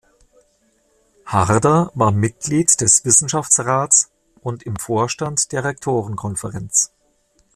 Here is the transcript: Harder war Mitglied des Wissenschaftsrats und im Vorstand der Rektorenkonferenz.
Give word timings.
Harder 1.27 1.91
war 1.93 2.09
Mitglied 2.11 2.81
des 2.81 3.05
Wissenschaftsrats 3.05 4.09
und 4.41 4.63
im 4.63 4.77
Vorstand 4.77 5.51
der 5.51 5.63
Rektorenkonferenz. 5.63 6.91